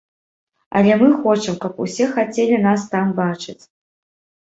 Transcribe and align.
Але 0.79 0.91
мы 1.01 1.09
хочам, 1.27 1.59
каб 1.67 1.73
усе 1.87 2.05
хацелі 2.17 2.61
нас 2.67 2.91
там 2.97 3.15
бачыць. 3.25 3.61